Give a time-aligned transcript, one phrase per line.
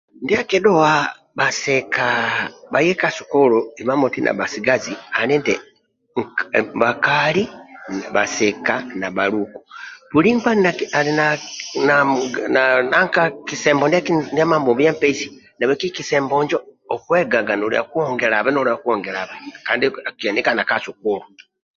[0.23, 0.91] Ndia akidhuwa
[1.37, 2.05] bhasika
[2.71, 3.51] bhaye ka school
[3.81, 5.55] imamoti na bhasigazi ali nti
[6.19, 6.43] nka
[6.81, 7.43] bhakali
[8.13, 9.67] bhasika na bhaluku nti
[10.13, 10.51] buli nkpa
[10.99, 11.27] ali na na
[11.87, 12.61] namuga na
[12.91, 15.27] nanka kisembo ndiaki ndia Mambombi apesi
[15.57, 16.57] nahabweki kisembo injo
[16.93, 19.35] okwegaga nolia kwongelabe noliakwongelabe
[19.67, 21.21] kandi akienikana ka school